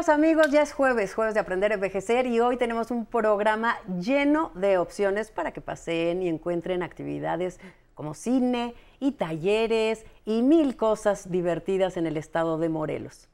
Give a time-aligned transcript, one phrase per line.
[0.00, 3.76] Amigas, amigos, ya es jueves, jueves de aprender a envejecer y hoy tenemos un programa
[4.00, 7.60] lleno de opciones para que pasen y encuentren actividades
[7.92, 13.28] como cine y talleres y mil cosas divertidas en el estado de Morelos.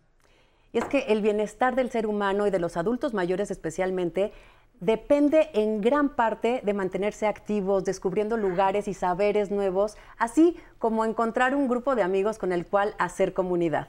[0.73, 4.33] Y es que el bienestar del ser humano y de los adultos mayores especialmente
[4.81, 11.55] depende en gran parte de mantenerse activos, descubriendo lugares y saberes nuevos, así como encontrar
[11.55, 13.87] un grupo de amigos con el cual hacer comunidad.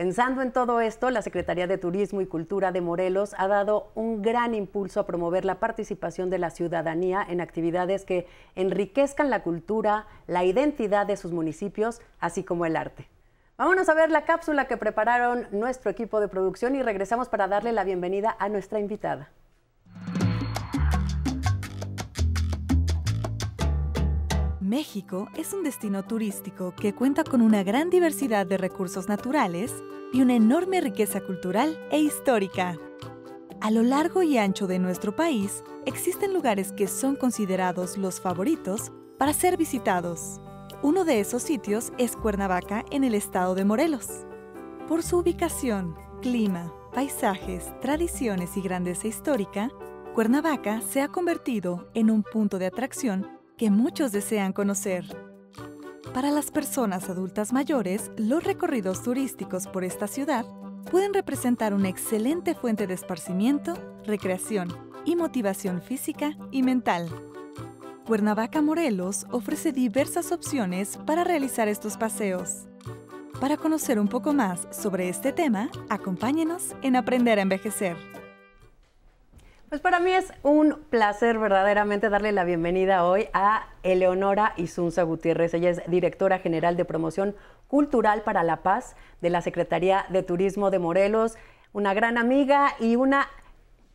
[0.00, 4.22] Pensando en todo esto, la Secretaría de Turismo y Cultura de Morelos ha dado un
[4.22, 10.06] gran impulso a promover la participación de la ciudadanía en actividades que enriquezcan la cultura,
[10.26, 13.10] la identidad de sus municipios, así como el arte.
[13.58, 17.72] Vámonos a ver la cápsula que prepararon nuestro equipo de producción y regresamos para darle
[17.72, 19.28] la bienvenida a nuestra invitada.
[24.70, 29.74] México es un destino turístico que cuenta con una gran diversidad de recursos naturales
[30.12, 32.78] y una enorme riqueza cultural e histórica.
[33.60, 38.92] A lo largo y ancho de nuestro país existen lugares que son considerados los favoritos
[39.18, 40.40] para ser visitados.
[40.84, 44.06] Uno de esos sitios es Cuernavaca en el estado de Morelos.
[44.86, 49.68] Por su ubicación, clima, paisajes, tradiciones y grandeza histórica,
[50.14, 55.04] Cuernavaca se ha convertido en un punto de atracción que muchos desean conocer.
[56.14, 60.46] Para las personas adultas mayores, los recorridos turísticos por esta ciudad
[60.90, 63.74] pueden representar una excelente fuente de esparcimiento,
[64.06, 64.74] recreación
[65.04, 67.10] y motivación física y mental.
[68.06, 72.66] Cuernavaca Morelos ofrece diversas opciones para realizar estos paseos.
[73.42, 78.19] Para conocer un poco más sobre este tema, acompáñenos en Aprender a Envejecer.
[79.70, 85.54] Pues para mí es un placer verdaderamente darle la bienvenida hoy a Eleonora Isunza Gutiérrez.
[85.54, 87.36] Ella es directora general de promoción
[87.68, 91.36] cultural para la paz de la Secretaría de Turismo de Morelos,
[91.72, 93.28] una gran amiga y una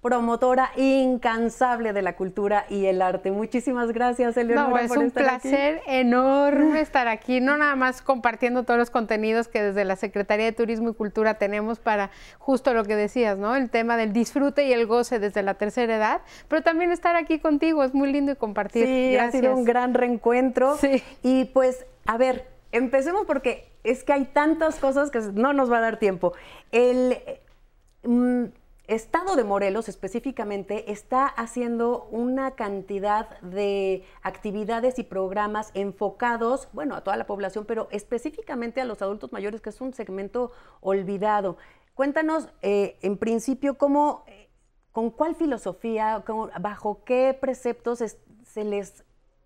[0.05, 3.31] promotora incansable de la cultura y el arte.
[3.31, 4.69] Muchísimas gracias, Eleonora.
[4.69, 9.63] No, es un placer enorme estar aquí, no nada más compartiendo todos los contenidos que
[9.63, 13.55] desde la Secretaría de Turismo y Cultura tenemos para justo lo que decías, ¿no?
[13.55, 17.39] El tema del disfrute y el goce desde la tercera edad, pero también estar aquí
[17.39, 18.85] contigo, es muy lindo y compartir.
[18.85, 20.77] Sí, ha sido un gran reencuentro.
[20.77, 21.01] Sí.
[21.23, 25.79] Y pues, a ver, empecemos porque es que hay tantas cosas que no nos va
[25.79, 26.33] a dar tiempo.
[26.71, 27.17] El...
[28.03, 28.43] Mm,
[28.87, 37.01] Estado de Morelos específicamente está haciendo una cantidad de actividades y programas enfocados, bueno, a
[37.01, 40.51] toda la población, pero específicamente a los adultos mayores, que es un segmento
[40.81, 41.57] olvidado.
[41.93, 44.49] Cuéntanos, eh, en principio, cómo, eh,
[44.91, 46.23] con cuál filosofía,
[46.59, 47.99] bajo qué preceptos
[48.43, 49.04] se les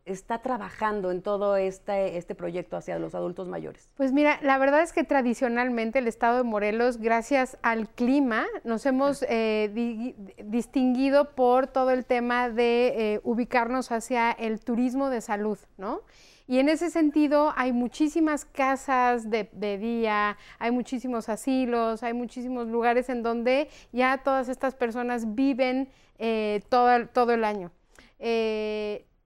[0.09, 3.90] está trabajando en todo este, este proyecto hacia los adultos mayores?
[3.96, 8.86] Pues mira, la verdad es que tradicionalmente el estado de Morelos, gracias al clima, nos
[8.86, 15.59] hemos eh, distinguido por todo el tema de eh, ubicarnos hacia el turismo de salud,
[15.78, 16.02] ¿no?
[16.47, 23.08] Y en ese sentido hay muchísimas casas de, día, hay muchísimos asilos, hay muchísimos lugares
[23.09, 27.72] en donde ya todas estas personas viven eh, todo, todo el año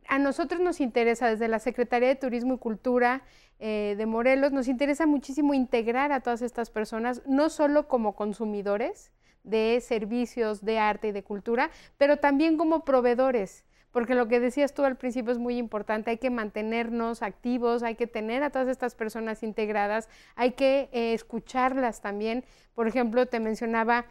[0.08, 3.24] a nosotros nos interesa, desde la Secretaría de Turismo y Cultura
[3.60, 9.12] eh, de Morelos, nos interesa muchísimo integrar a todas estas personas, no solo como consumidores
[9.44, 14.74] de servicios de arte y de cultura, pero también como proveedores porque lo que decías
[14.74, 18.68] tú al principio es muy importante, hay que mantenernos activos, hay que tener a todas
[18.68, 22.44] estas personas integradas, hay que eh, escucharlas también.
[22.74, 24.06] Por ejemplo, te mencionaba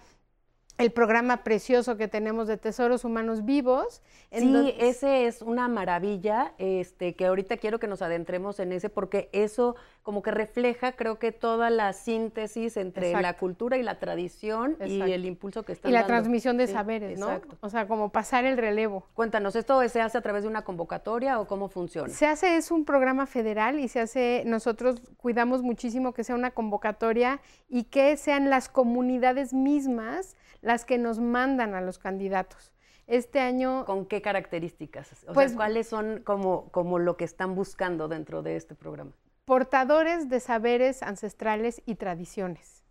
[0.78, 4.03] el programa precioso que tenemos de Tesoros Humanos Vivos.
[4.33, 9.28] Sí, ese es una maravilla, este, que ahorita quiero que nos adentremos en ese, porque
[9.33, 14.77] eso como que refleja, creo que toda la síntesis entre la cultura y la tradición
[14.84, 17.41] y el impulso que está Y la transmisión de saberes, ¿no?
[17.60, 19.07] O sea, como pasar el relevo.
[19.15, 22.13] Cuéntanos, ¿esto se hace a través de una convocatoria o cómo funciona?
[22.13, 26.51] Se hace, es un programa federal y se hace, nosotros cuidamos muchísimo que sea una
[26.51, 32.72] convocatoria y que sean las comunidades mismas las que nos mandan a los candidatos.
[33.06, 33.84] Este año...
[33.84, 35.24] ¿Con qué características?
[35.28, 39.12] O pues, ¿cuáles son como, como lo que están buscando dentro de este programa?
[39.44, 42.84] Portadores de saberes ancestrales y tradiciones.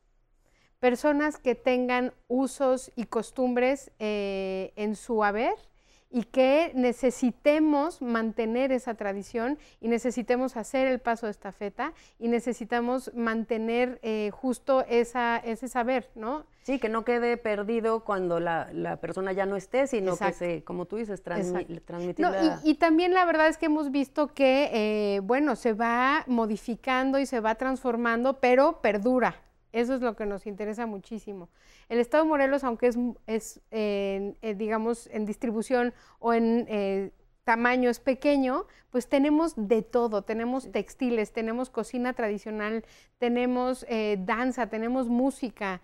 [0.79, 5.55] Personas que tengan usos y costumbres eh, en su haber
[6.11, 12.27] y que necesitemos mantener esa tradición y necesitemos hacer el paso de esta feta y
[12.27, 16.45] necesitamos mantener eh, justo esa, ese saber, ¿no?
[16.63, 20.85] Sí, que no quede perdido cuando la, persona ya no esté, sino que se, como
[20.85, 21.81] tú dices, transmitir
[22.63, 27.25] y, también la verdad es que hemos visto que, eh, bueno, se va modificando y
[27.25, 31.49] se va transformando, pero perdura, Eso es lo que nos interesa muchísimo.
[31.89, 32.97] El Estado de Morelos, aunque es,
[33.27, 37.11] es eh, digamos, en distribución o en eh,
[37.43, 42.85] tamaño es pequeño, pues tenemos de todo, tenemos textiles, tenemos cocina tradicional,
[43.17, 45.81] tenemos eh, danza, tenemos música,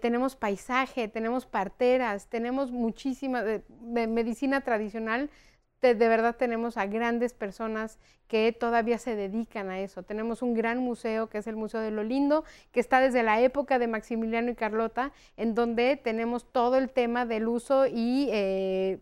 [0.00, 3.42] tenemos paisaje, tenemos parteras, tenemos muchísima
[3.80, 5.30] medicina tradicional
[5.80, 7.98] de, verdad tenemos a grandes personas
[8.28, 10.02] que todavía se dedican a eso.
[10.02, 13.40] Tenemos un gran museo que es el Museo de lo Lindo, que está desde la
[13.40, 18.98] época de Maximiliano y Carlota, en donde tenemos todo el tema del uso y eh,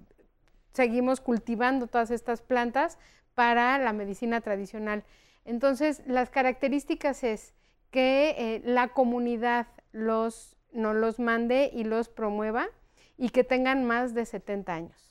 [0.73, 2.99] seguimos cultivando todas estas plantas
[3.35, 5.05] para la medicina tradicional.
[5.45, 7.55] Entonces, las características es
[7.91, 12.69] que eh, la comunidad los, nos los mande y los promueva
[13.17, 15.08] y que tengan más de 70 años.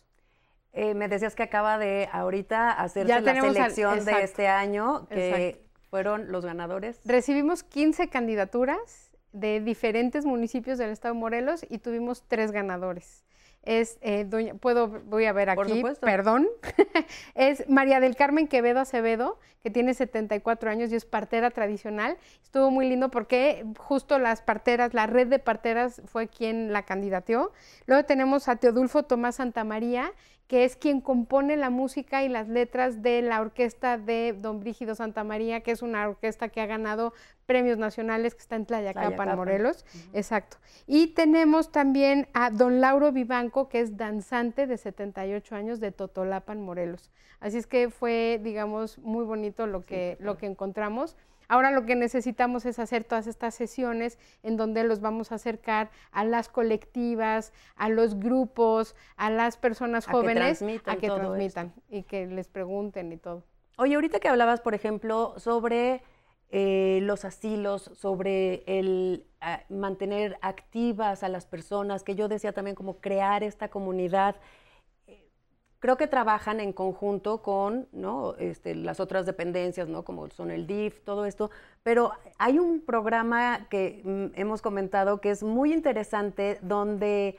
[0.78, 6.32] Eh, me decías que acaba de ahorita hacerse la selección de este año, que fueron
[6.32, 7.00] los ganadores.
[7.04, 13.24] Recibimos 15 candidaturas de diferentes municipios del estado de Morelos y tuvimos tres ganadores.
[13.64, 16.48] Es, eh, doña, puedo, voy a ver aquí, perdón,
[17.36, 22.18] es María del Carmen Quevedo Acevedo, que tiene 74 años y es partera tradicional.
[22.44, 27.52] Estuvo muy lindo porque justo las parteras, la red de parteras fue quien la candidateó.
[27.88, 30.14] Luego tenemos a Teodulfo Tomás Santamaría,
[30.48, 34.96] que es quien compone la música y las letras de la orquesta de Don Brígido
[34.96, 37.14] Santa María, que es una orquesta que ha ganado
[37.46, 39.86] premios nacionales, que está en Tlayacapan, Morelos.
[40.14, 40.58] Exacto.
[40.86, 46.62] Y tenemos también a Don Lauro Vivanco, que es danzante de 78 años de Totolapan,
[46.62, 47.12] Morelos.
[47.40, 51.18] Así es que fue, digamos, muy bonito lo que, lo que encontramos.
[51.48, 55.90] Ahora lo que necesitamos es hacer todas estas sesiones en donde los vamos a acercar
[56.12, 62.28] a las colectivas, a los grupos, a las personas jóvenes, a que transmitan y que
[62.28, 63.44] les pregunten y todo.
[63.78, 66.02] Oye, ahorita que hablabas, por ejemplo, sobre
[66.50, 69.26] eh, los asilos, sobre el
[69.70, 74.36] mantener activas a las personas, que yo decía también como crear esta comunidad
[75.80, 78.36] creo que trabajan en conjunto con ¿no?
[78.36, 80.04] este, las otras dependencias, ¿no?
[80.04, 81.52] como son el DIF, todo esto,
[81.84, 87.38] pero hay un programa que mm, hemos comentado que es muy interesante donde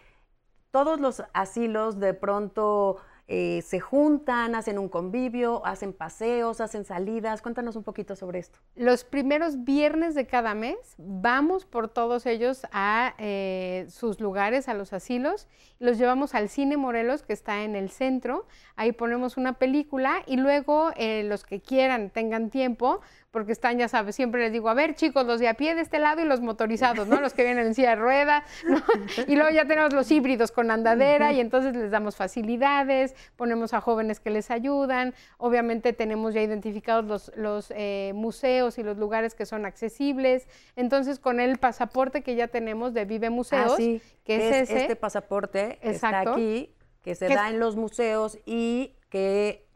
[0.71, 2.99] todos los asilos de pronto
[3.31, 7.43] eh, se juntan, hacen un convivio, hacen paseos, hacen salidas.
[7.43, 8.59] Cuéntanos un poquito sobre esto.
[8.75, 14.75] Los primeros viernes de cada mes vamos por todos ellos a eh, sus lugares, a
[14.75, 15.47] los asilos,
[15.79, 18.47] los llevamos al Cine Morelos, que está en el centro.
[18.77, 23.89] Ahí ponemos una película y luego eh, los que quieran, tengan tiempo, porque están, ya
[23.89, 26.25] sabes, siempre les digo, a ver chicos, los de a pie de este lado y
[26.25, 27.21] los motorizados, ¿no?
[27.21, 28.83] Los que vienen en silla de rueda, ¿no?
[29.29, 33.81] Y luego ya tenemos los híbridos con andadera y entonces les damos facilidades, ponemos a
[33.81, 39.35] jóvenes que les ayudan, obviamente tenemos ya identificados los, los eh, museos y los lugares
[39.35, 44.49] que son accesibles, entonces con el pasaporte que ya tenemos de Vive Museos, ah, que
[44.49, 44.83] es, ese.
[44.83, 49.68] Este pasaporte está aquí, que se da en los museos y que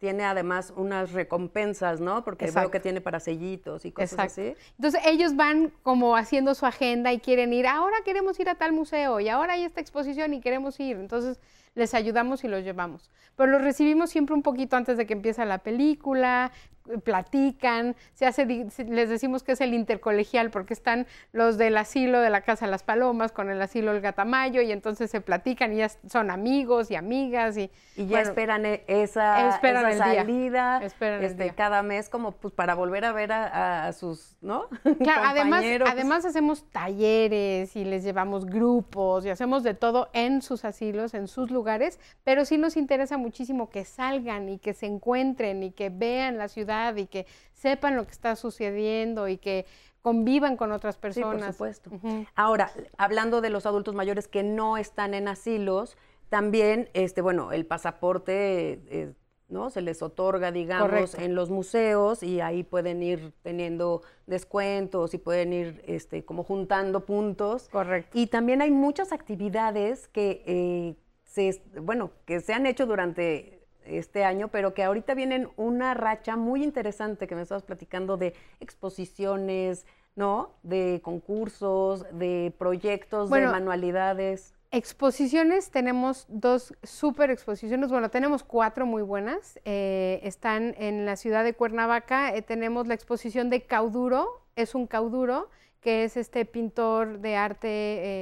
[0.00, 2.24] tiene además unas recompensas, ¿no?
[2.24, 4.54] Porque veo que tiene para sellitos y cosas así.
[4.76, 8.72] Entonces ellos van como haciendo su agenda y quieren ir, ahora queremos ir a tal
[8.72, 10.96] museo y ahora hay esta exposición y queremos ir.
[10.96, 11.38] Entonces
[11.74, 13.10] les ayudamos y los llevamos.
[13.36, 16.50] Pero los recibimos siempre un poquito antes de que empiece la película,
[16.98, 22.30] platican, se hace, les decimos que es el intercolegial porque están los del asilo de
[22.30, 25.76] la Casa de las Palomas con el asilo El Gatamayo y entonces se platican y
[25.76, 31.82] ya son amigos y amigas y, y ya esperan e, esa, esperan salida este, cada
[31.82, 34.66] mes como pues para volver a ver a, sus, ¿no?
[35.00, 40.64] Claro, además, además hacemos talleres y les llevamos grupos y hacemos de todo en sus
[40.64, 45.62] asilos, en sus lugares, pero sí nos interesa muchísimo que salgan y que se encuentren
[45.62, 49.66] y que vean la ciudad y que sepan lo que está sucediendo y que
[50.02, 51.54] convivan con otras personas.
[51.54, 51.90] Sí, por supuesto.
[52.34, 55.96] Ahora, hablando de los adultos mayores que no están en asilos,
[56.28, 59.12] también, este, bueno, el pasaporte, eh,
[59.48, 59.68] ¿no?
[59.68, 65.52] Se les otorga, digamos, en los museos y ahí pueden ir teniendo descuentos y pueden
[65.52, 67.68] ir, este, como juntando puntos.
[67.68, 68.16] Correcto.
[68.16, 70.94] Y también hay muchas actividades que, eh,
[71.24, 73.59] se, bueno, que se han hecho durante
[73.98, 78.34] este año, pero que ahorita vienen una racha muy interesante que me estabas platicando de
[78.60, 80.50] exposiciones, ¿no?
[80.62, 84.54] De concursos, de proyectos, de manualidades.
[84.72, 89.58] Exposiciones, tenemos dos super exposiciones, bueno, tenemos cuatro muy buenas.
[89.64, 94.86] Eh, están en la ciudad de Cuernavaca, eh, tenemos la exposición de Cauduro, es un
[94.86, 95.48] Cauduro,
[95.80, 97.68] que es este pintor de arte,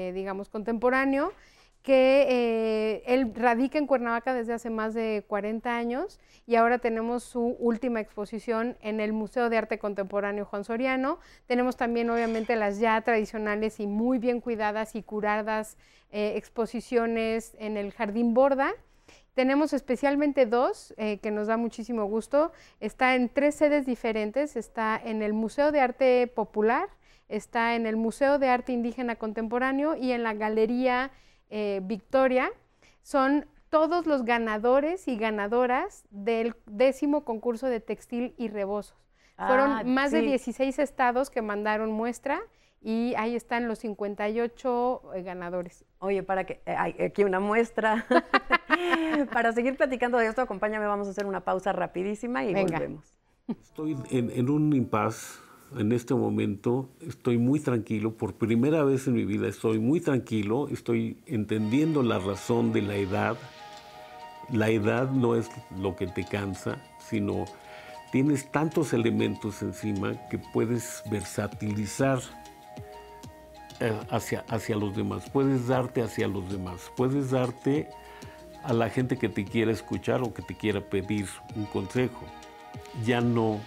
[0.09, 1.33] eh, digamos, contemporáneo
[1.89, 7.23] que eh, él radica en Cuernavaca desde hace más de 40 años y ahora tenemos
[7.23, 11.19] su última exposición en el Museo de Arte Contemporáneo Juan Soriano.
[11.47, 15.79] Tenemos también obviamente las ya tradicionales y muy bien cuidadas y curadas
[16.13, 18.75] eh, exposiciones en el Jardín Borda.
[19.33, 22.53] Tenemos especialmente dos eh, que nos da muchísimo gusto.
[22.81, 24.57] Está en tres sedes diferentes.
[24.57, 26.91] Está en el Museo de Arte Popular,
[27.31, 31.13] está en el Museo de Arte Indígena Contemporáneo y en la Galería
[31.51, 32.51] eh, Victoria
[33.03, 38.97] son todos los ganadores y ganadoras del décimo concurso de textil y rebozos.
[39.37, 40.27] Fueron Ah, más de sí.
[40.27, 42.41] 16 estados que mandaron muestra
[42.81, 45.85] y ahí están los 58 eh, ganadores.
[45.99, 48.05] Oye, para que eh, hay aquí una muestra.
[49.33, 52.79] para seguir platicando de esto, acompáñame, vamos a hacer una pausa rapidísima y Venga.
[52.79, 53.15] volvemos.
[53.49, 55.41] Estoy en, en un impasse
[55.77, 56.89] en este momento.
[57.01, 58.17] Estoy muy tranquilo.
[58.17, 60.69] Por primera vez en mi vida estoy muy tranquilo.
[60.69, 63.37] Estoy entendiendo la razón de la edad.
[64.53, 67.45] La edad no es lo que te cansa, sino
[68.13, 72.21] tienes tantos elementos encima que puedes versatilizar
[73.81, 75.29] eh, hacia, hacia los demás.
[75.31, 76.91] Puedes darte hacia los demás.
[76.97, 77.89] Puedes darte
[78.65, 82.25] a la gente que te quiera escuchar o que te quiera pedir un consejo
[83.05, 83.61] ya no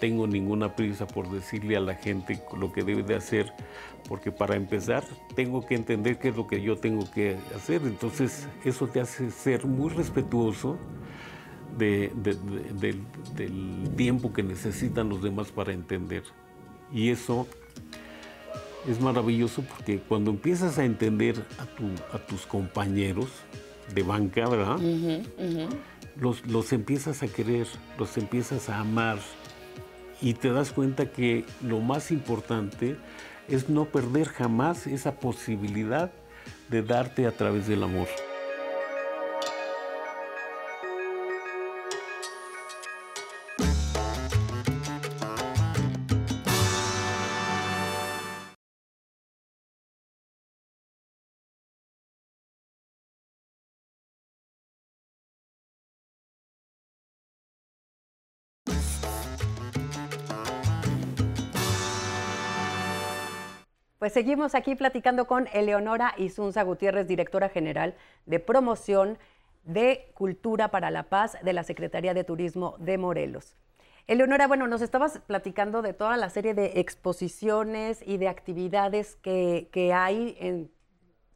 [0.00, 3.52] tengo ninguna prisa por decirle a la gente lo que debe de hacer,
[4.08, 5.04] porque para empezar
[5.34, 7.82] tengo que entender qué es lo que yo tengo que hacer.
[7.84, 10.76] Entonces eso te hace ser muy respetuoso
[11.78, 13.00] de- de- de-
[13.34, 16.22] del, tiempo que necesitan los demás para entender.
[16.92, 17.46] Y eso
[18.88, 23.28] es maravilloso porque cuando empiezas a entender a, tu- a tus compañeros
[23.94, 24.76] de banca, ¿verdad?
[26.16, 27.66] Los, los empiezas a querer,
[27.98, 29.18] los empiezas a amar
[30.20, 32.96] y te das cuenta que lo más importante
[33.48, 36.10] es no perder jamás esa posibilidad
[36.70, 38.08] de darte a través del amor.
[64.04, 67.94] Pues seguimos aquí platicando con Eleonora Isunza Gutiérrez, directora general
[68.26, 69.16] de promoción
[69.64, 73.56] de Cultura para la Paz de la Secretaría de Turismo de Morelos.
[74.06, 79.70] Eleonora, bueno, nos estabas platicando de toda la serie de exposiciones y de actividades que,
[79.72, 80.70] que hay en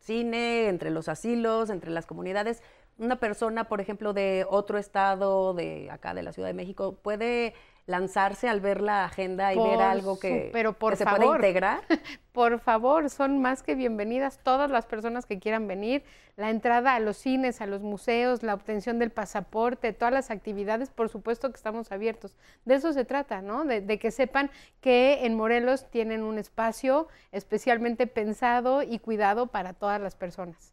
[0.00, 2.62] cine, entre los asilos, entre las comunidades.
[2.98, 7.54] Una persona, por ejemplo, de otro estado, de acá de la Ciudad de México, puede
[7.88, 11.24] lanzarse al ver la agenda y ver algo que, su- pero por que se puede
[11.36, 11.80] integrar.
[12.32, 16.04] Por favor, son más que bienvenidas todas las personas que quieran venir.
[16.36, 20.90] La entrada a los cines, a los museos, la obtención del pasaporte, todas las actividades,
[20.90, 22.36] por supuesto que estamos abiertos.
[22.64, 23.64] De eso se trata, ¿no?
[23.64, 29.72] De, de que sepan que en Morelos tienen un espacio especialmente pensado y cuidado para
[29.72, 30.72] todas las personas.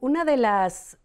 [0.00, 0.98] Una de las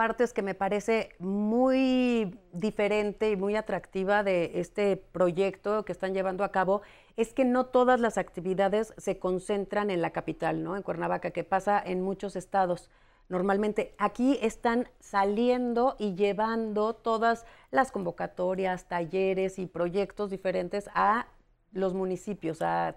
[0.00, 6.42] partes que me parece muy diferente y muy atractiva de este proyecto que están llevando
[6.42, 6.80] a cabo
[7.18, 10.74] es que no todas las actividades se concentran en la capital, ¿no?
[10.74, 12.88] En Cuernavaca, que pasa en muchos estados.
[13.28, 21.26] Normalmente aquí están saliendo y llevando todas las convocatorias, talleres y proyectos diferentes a
[21.72, 22.96] los municipios, a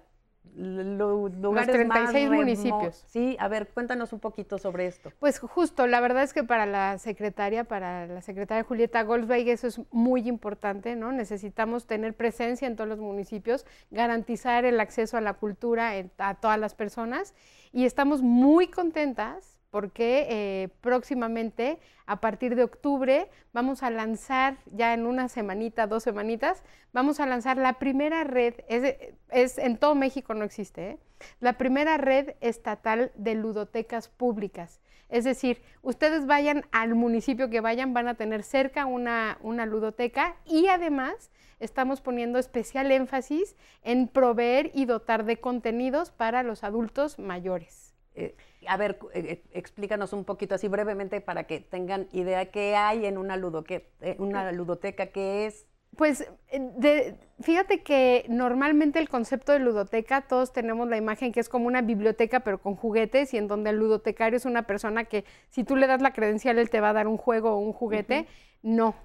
[0.55, 1.53] lu- lugares
[1.87, 3.03] más 36 remo- municipios.
[3.07, 5.11] Sí, a ver, cuéntanos un poquito sobre esto.
[5.19, 9.67] Pues justo, la verdad es que para la secretaria, para la secretaria Julieta Goldsberg, eso
[9.67, 11.11] es muy importante, ¿no?
[11.11, 16.35] Necesitamos tener presencia en todos los municipios, garantizar el acceso a la cultura en- a
[16.35, 17.33] todas las personas
[17.71, 24.93] y estamos muy contentas porque eh, próximamente, a partir de octubre, vamos a lanzar, ya
[24.93, 26.61] en una semanita, dos semanitas,
[26.91, 30.97] vamos a lanzar la primera red, es, en todo México no existe, ¿eh?
[31.39, 34.79] la primera red estatal de ludotecas públicas.
[35.09, 40.35] Es decir, ustedes vayan al municipio que vayan, van a tener cerca una, una ludoteca
[40.45, 47.17] y además estamos poniendo especial énfasis en proveer y dotar de contenidos para los adultos
[47.17, 47.82] mayores.
[48.15, 48.35] Eh,
[48.67, 53.05] a ver, eh, eh, explícanos un poquito así brevemente para que tengan idea qué hay
[53.05, 55.65] en una, ludoque- eh, una ludoteca, qué es.
[55.97, 61.49] Pues de- fíjate que normalmente el concepto de ludoteca, todos tenemos la imagen que es
[61.49, 65.23] como una biblioteca pero con juguetes y en donde el ludotecario es una persona que
[65.49, 67.73] si tú le das la credencial él te va a dar un juego o un
[67.73, 68.25] juguete.
[68.63, 68.95] No.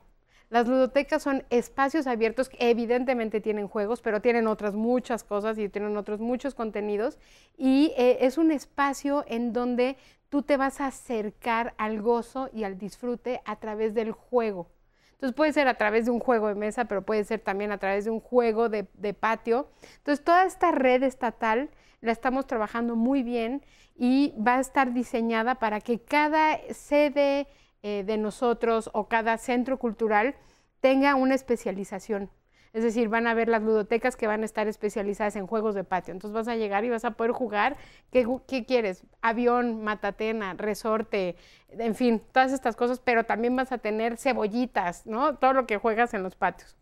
[0.50, 5.68] Las ludotecas son espacios abiertos que evidentemente tienen juegos, pero tienen otras muchas cosas y
[5.68, 7.18] tienen otros muchos contenidos.
[7.56, 9.96] Y eh, es un espacio en donde
[10.30, 14.68] tú te vas a acercar al gozo y al disfrute a través del juego.
[15.12, 17.78] Entonces puede ser a través de un juego de mesa, pero puede ser también a
[17.78, 19.68] través de un juego de, patio.
[19.96, 23.64] Entonces toda esta red estatal la estamos trabajando muy bien
[23.96, 27.48] y va a estar diseñada para que cada sede
[27.82, 30.34] eh, de nosotros o cada centro cultural
[30.80, 32.30] tenga una especialización.
[32.72, 35.84] Es decir, van a ver las ludotecas que van a estar especializadas en juegos de
[35.84, 36.12] patio.
[36.12, 37.76] Entonces vas a llegar y vas a poder jugar.
[38.12, 39.04] ¿Qué, quieres?
[39.22, 41.36] Avión, matatena, resorte,
[41.70, 45.36] en fin, todas estas cosas, pero también vas a tener cebollitas, ¿no?
[45.36, 46.76] Todo lo que juegas en los patios.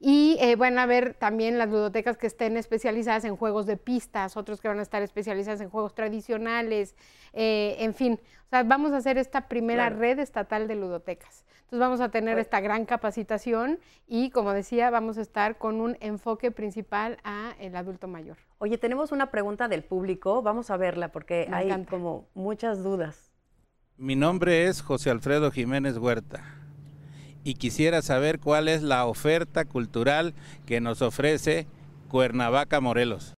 [0.00, 4.36] Y eh, van a ver también las ludotecas que estén especializadas en juegos de pistas,
[4.36, 6.94] otros que van a estar especializadas en juegos tradicionales,
[7.32, 8.20] eh, en fin.
[8.46, 11.44] O sea, vamos a hacer esta primera red estatal de ludotecas.
[11.68, 15.98] Entonces vamos a tener esta gran capacitación y, como decía, vamos a estar con un
[16.00, 18.38] enfoque principal a el adulto mayor.
[18.56, 23.32] Oye, tenemos una pregunta del público, vamos a verla porque hay como muchas dudas.
[23.98, 26.42] Mi nombre es José Alfredo Jiménez Huerta
[27.48, 30.34] y quisiera saber cuál es la oferta cultural
[30.66, 31.66] que nos ofrece
[32.10, 33.32] Cuernavaca Morelos.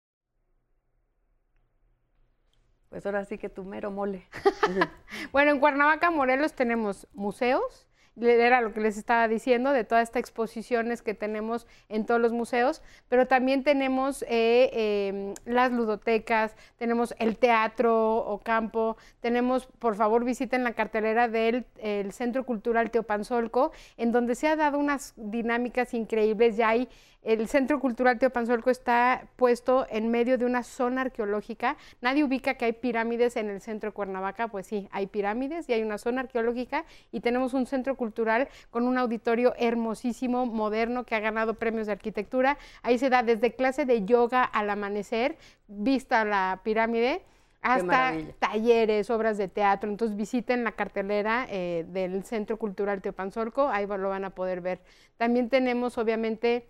[2.89, 4.27] Pues ahora sí que tu mero mole.
[5.31, 7.87] bueno, en Cuernavaca Morelos tenemos museos,
[8.19, 12.31] era lo que les estaba diciendo, de todas estas exposiciones que tenemos en todos los
[12.31, 19.95] museos, pero también tenemos eh, em, las ludotecas, tenemos el teatro o campo, tenemos, por
[19.95, 21.65] favor, visiten la cartelera del
[22.11, 26.89] Centro Cultural Teopanzolco, en donde se ha dado unas dinámicas increíbles, ya hay
[27.23, 31.77] el Centro Cultural Teopanzolco está puesto en medio de una zona arqueológica.
[32.01, 35.73] Nadie ubica que hay pirámides en el centro de Cuernavaca, pues sí, hay pirámides y
[35.73, 41.13] hay una zona arqueológica y tenemos un centro cultural con un auditorio hermosísimo, moderno, que
[41.13, 42.57] ha ganado premios de arquitectura.
[42.81, 45.37] Ahí se da desde clase de yoga al amanecer,
[45.67, 47.21] vista la pirámide
[47.61, 49.91] hasta talleres, obras de teatro.
[49.91, 54.79] Entonces visiten la cartelera eh, del Centro Cultural Teopanzolco, ahí lo van a poder ver.
[55.17, 56.67] También tenemos obviamente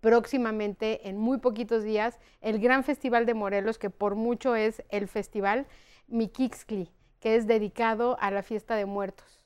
[0.00, 5.08] próximamente, en muy poquitos días, el Gran Festival de Morelos, que por mucho es el
[5.08, 5.66] festival
[6.06, 9.37] Miquixcli, que es dedicado a la fiesta de muertos.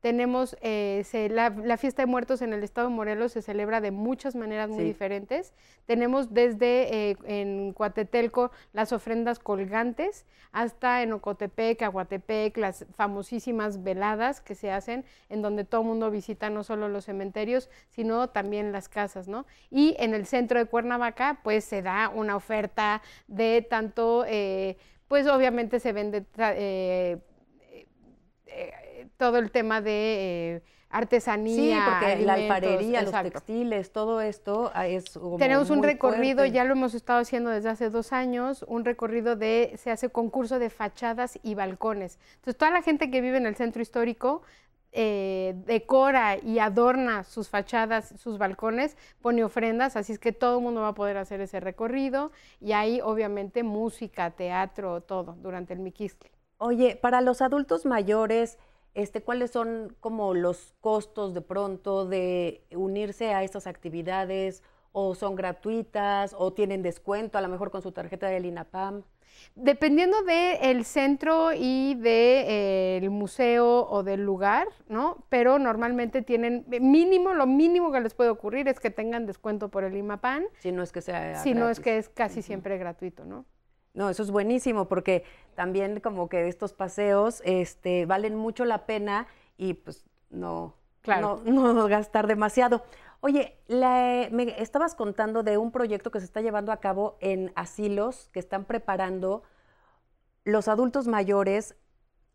[0.00, 4.36] Tenemos eh, la, fiesta de muertos en el estado de Morelos se celebra de muchas
[4.36, 5.52] maneras muy diferentes.
[5.86, 14.40] Tenemos desde eh, en Coatetelco las ofrendas colgantes hasta en Ocotepec, Aguatepec, las famosísimas veladas
[14.40, 18.70] que se hacen en donde todo el mundo visita no solo los cementerios, sino también
[18.70, 19.46] las casas, ¿no?
[19.68, 24.76] Y en el centro de Cuernavaca pues se da una oferta de tanto, eh,
[25.08, 26.24] pues obviamente se vende
[29.16, 31.54] todo el tema de eh, artesanía.
[31.54, 36.72] Sí, porque la alfarería, los textiles, todo esto ah, es Tenemos un recorrido, ya lo
[36.72, 41.38] hemos estado haciendo desde hace dos años, un recorrido de, se hace concurso de fachadas
[41.42, 42.18] y balcones.
[42.36, 44.42] Entonces, toda la gente que vive en el centro histórico
[44.92, 50.64] eh, decora y adorna sus fachadas, sus balcones, pone ofrendas, así es que todo el
[50.64, 55.80] mundo va a poder hacer ese recorrido y ahí obviamente música, teatro, todo durante el
[55.80, 56.30] Miquiscle.
[56.56, 58.58] Oye, para los adultos mayores,
[58.98, 64.64] este, ¿cuáles son como los costos de pronto de unirse a estas actividades?
[64.90, 66.34] ¿O son gratuitas?
[66.36, 69.04] ¿O tienen descuento a lo mejor con su tarjeta del INAPAM?
[69.54, 75.24] Dependiendo del centro y del de, eh, museo o del lugar, ¿no?
[75.28, 79.84] Pero normalmente tienen mínimo, lo mínimo que les puede ocurrir es que tengan descuento por
[79.84, 80.44] el IMAPAN.
[80.58, 81.36] Si no es que sea.
[81.36, 83.44] Si no es que es casi siempre gratuito, ¿no?
[83.94, 85.24] No, eso es buenísimo porque
[85.54, 90.74] también como que estos paseos este, valen mucho la pena y pues no,
[91.04, 91.42] no,
[91.88, 92.82] gastar demasiado.
[93.20, 98.30] Oye, me estabas contando de un proyecto que se está llevando a cabo en asilos
[98.32, 99.42] que están preparando
[100.44, 101.74] los adultos mayores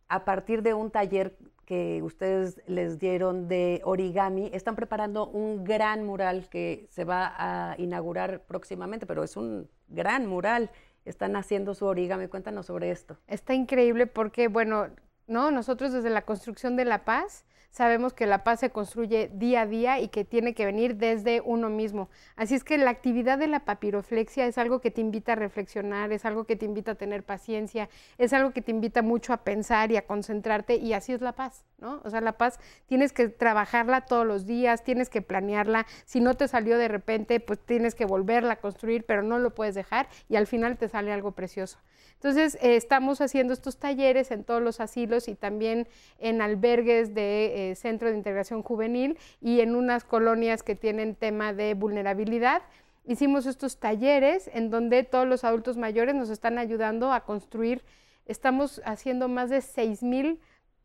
[0.10, 6.04] a partir de un taller que ustedes les dieron de origami, están preparando un gran
[6.04, 10.70] mural que se va a inaugurar próximamente, pero es un gran mural
[11.06, 12.28] están haciendo su origami.
[12.28, 13.18] Cuéntanos sobre esto.
[13.28, 14.88] Está increíble porque, bueno,
[15.28, 15.52] ¿no?
[15.52, 19.66] Nosotros desde la construcción de la paz sabemos que la paz se construye día a
[19.66, 22.08] día y que tiene que venir desde uno mismo.
[22.36, 26.12] Así es que la actividad de la papiroflexia es algo que te invita a reflexionar,
[26.12, 29.38] es algo que te invita a tener paciencia, es algo que te invita mucho a
[29.38, 32.00] pensar y a concentrarte y así es la paz, ¿no?
[32.04, 36.36] O sea, la paz tienes que trabajarla todos los días, tienes que planearla, si no
[36.36, 40.08] te salió de repente, pues tienes que volverla a construir, pero no lo puedes dejar
[40.30, 41.80] y al final te sale algo precioso.
[42.24, 47.63] Entonces, eh, estamos haciendo estos talleres en todos los asilos y también en albergues de
[47.63, 52.62] eh, Centro de Integración Juvenil y en unas colonias que tienen tema de vulnerabilidad.
[53.06, 57.84] Hicimos estos talleres en donde todos los adultos mayores nos están ayudando a construir
[58.26, 60.40] Estamos haciendo más de 6.000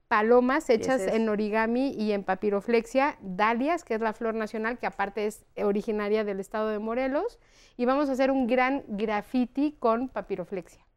[0.08, 5.26] palomas hechas en origami y en papiroflexia, dalias, que es la flor nacional, que aparte
[5.26, 7.38] es originaria del estado de Morelos,
[7.76, 10.87] y vamos a hacer un gran graffiti con papiroflexia.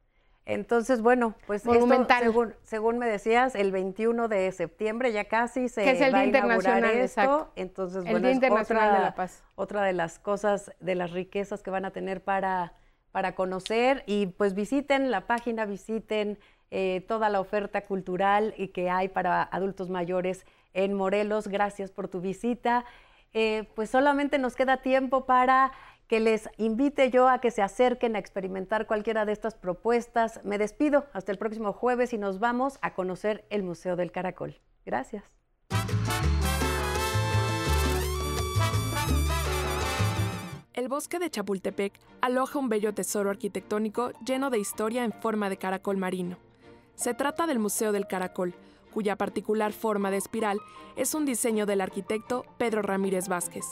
[0.45, 1.73] Entonces, bueno, pues esto,
[2.63, 6.91] según, me decías, el 21 de septiembre ya casi se que es el Día Internacional,
[6.97, 7.51] esto.
[7.56, 9.43] Entonces, el Día Internacional otra, de la Paz.
[9.56, 12.73] Otra de las cosas, de las riquezas que van a tener para,
[13.12, 16.39] para conocer y pues visiten la página, visiten
[16.71, 21.49] eh, toda la oferta cultural y que hay para adultos mayores en Morelos.
[21.49, 22.84] Gracias por tu visita.
[23.34, 25.71] Eh, pues solamente nos queda tiempo para
[26.12, 30.41] que les invite yo a que se acerquen a experimentar cualquiera de estas propuestas.
[30.43, 34.60] Me despido hasta el próximo jueves y nos vamos a conocer el Museo del Caracol.
[34.86, 35.24] Gracias.
[40.74, 45.56] El bosque de Chapultepec aloja un bello tesoro arquitectónico lleno de historia en forma de
[45.56, 46.36] caracol marino.
[46.95, 48.54] Se trata del Museo del Caracol,
[48.93, 50.60] cuya particular forma de espiral
[50.97, 53.63] es un diseño del arquitecto Pedro Ramírez Vázquez.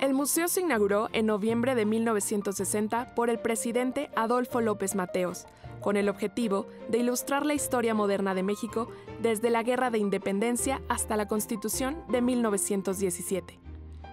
[0.00, 5.46] El museo se inauguró en noviembre de 1960 por el presidente Adolfo López Mateos,
[5.80, 8.90] con el objetivo de ilustrar la historia moderna de México
[9.22, 13.58] desde la Guerra de Independencia hasta la Constitución de 1917.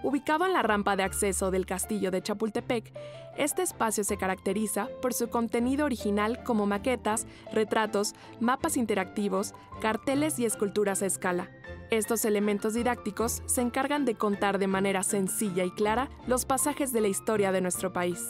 [0.02, 2.92] Ubicado en la rampa de acceso del castillo de Chapultepec,
[3.36, 10.46] este espacio se caracteriza por su contenido original como maquetas, retratos, mapas interactivos, carteles y
[10.46, 11.50] esculturas a escala.
[11.90, 17.00] Estos elementos didácticos se encargan de contar de manera sencilla y clara los pasajes de
[17.00, 18.28] la historia de nuestro país.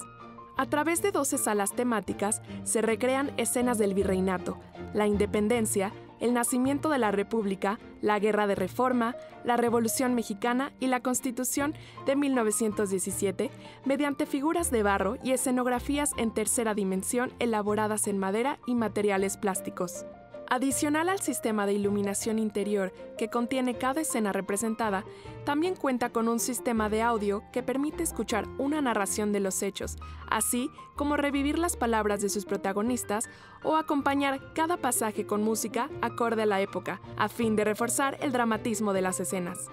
[0.56, 4.58] A través de 12 salas temáticas se recrean escenas del virreinato,
[4.92, 10.86] la independencia, el nacimiento de la República, la Guerra de Reforma, la Revolución Mexicana y
[10.86, 11.74] la Constitución
[12.06, 13.50] de 1917,
[13.84, 20.06] mediante figuras de barro y escenografías en tercera dimensión elaboradas en madera y materiales plásticos.
[20.54, 25.04] Adicional al sistema de iluminación interior que contiene cada escena representada,
[25.44, 29.96] también cuenta con un sistema de audio que permite escuchar una narración de los hechos,
[30.30, 33.28] así como revivir las palabras de sus protagonistas
[33.64, 38.30] o acompañar cada pasaje con música acorde a la época, a fin de reforzar el
[38.30, 39.66] dramatismo de las escenas.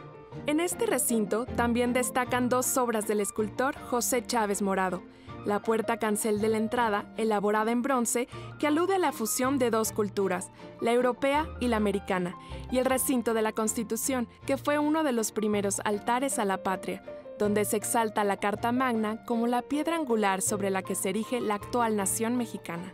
[0.48, 5.04] En este recinto también destacan dos obras del escultor José Chávez Morado,
[5.46, 8.28] la puerta cancel de la entrada, elaborada en bronce,
[8.60, 12.36] que alude a la fusión de dos culturas, la europea y la americana,
[12.72, 16.64] y el recinto de la Constitución, que fue uno de los primeros altares a la
[16.64, 17.04] patria,
[17.38, 21.42] donde se exalta la Carta Magna como la piedra angular sobre la que se erige
[21.42, 22.94] la actual nación mexicana.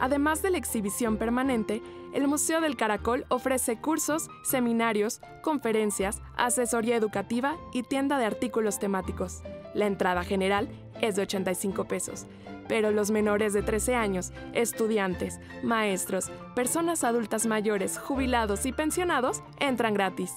[0.00, 7.56] Además de la exhibición permanente, el Museo del Caracol ofrece cursos, seminarios, conferencias, asesoría educativa
[7.72, 9.42] y tienda de artículos temáticos.
[9.74, 10.68] La entrada general
[11.00, 12.26] es de 85 pesos,
[12.68, 19.94] pero los menores de 13 años, estudiantes, maestros, personas adultas mayores, jubilados y pensionados entran
[19.94, 20.32] gratis.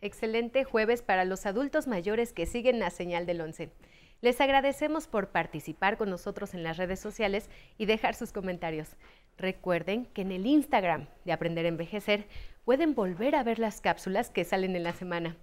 [0.00, 3.72] Excelente jueves para los adultos mayores que siguen la señal del 11.
[4.20, 8.96] Les agradecemos por participar con nosotros en las redes sociales y dejar sus comentarios.
[9.36, 12.26] Recuerden que en el Instagram de Aprender a Envejecer
[12.64, 15.36] pueden volver a ver las cápsulas que salen en la semana.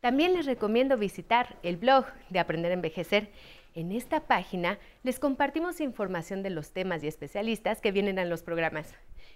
[0.00, 3.30] También les recomiendo visitar el blog de Aprender a Envejecer.
[3.74, 8.44] En esta página les compartimos información de los temas y especialistas que vienen a los
[8.44, 8.94] programas.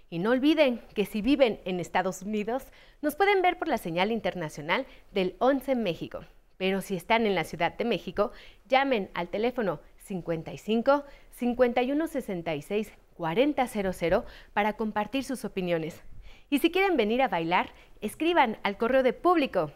[0.09, 2.63] Y no olviden que si viven en Estados Unidos,
[3.01, 6.21] nos pueden ver por la señal internacional del 11 México.
[6.55, 8.31] Pero si están en la Ciudad de México,
[8.69, 14.23] llamen al teléfono 55 5166 4000
[14.53, 16.01] para compartir sus opiniones.
[16.49, 19.71] Y si quieren venir a bailar, escriban al correo de público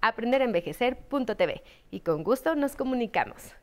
[0.00, 3.54] aprenderenvejecer.tv y con gusto nos comunicamos.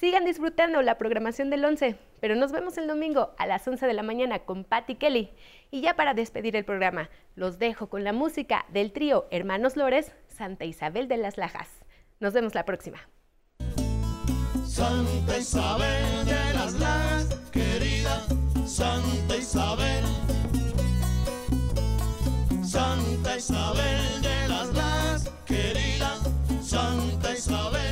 [0.00, 3.94] Sigan disfrutando la programación del 11, pero nos vemos el domingo a las 11 de
[3.94, 5.30] la mañana con Patty Kelly.
[5.70, 10.12] Y ya para despedir el programa, los dejo con la música del trío Hermanos Lores,
[10.26, 11.68] Santa Isabel de las Lajas.
[12.20, 12.98] Nos vemos la próxima.
[14.66, 18.26] Santa Isabel de las Lajas, querida
[18.66, 20.04] Santa Isabel.
[22.62, 24.13] Santa Isabel
[27.44, 27.83] Santa